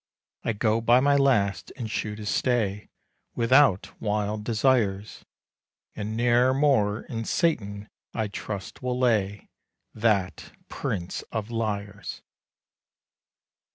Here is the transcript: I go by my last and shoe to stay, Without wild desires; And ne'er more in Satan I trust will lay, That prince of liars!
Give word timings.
I 0.43 0.53
go 0.53 0.81
by 0.81 0.99
my 0.99 1.15
last 1.15 1.71
and 1.77 1.87
shoe 1.87 2.15
to 2.15 2.25
stay, 2.25 2.89
Without 3.35 3.91
wild 4.01 4.43
desires; 4.43 5.23
And 5.95 6.17
ne'er 6.17 6.55
more 6.55 7.01
in 7.03 7.23
Satan 7.23 7.87
I 8.11 8.27
trust 8.27 8.81
will 8.81 8.97
lay, 8.97 9.47
That 9.93 10.53
prince 10.69 11.21
of 11.31 11.51
liars! 11.51 12.23